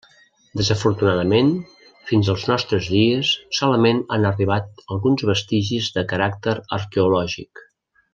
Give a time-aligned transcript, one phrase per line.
[0.59, 1.49] Desafortunadament,
[2.11, 7.63] fins als nostres dies solament han arribat alguns vestigis de caràcter arqueològic.